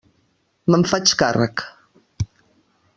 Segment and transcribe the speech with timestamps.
[0.75, 1.65] Me'n faig càrrec.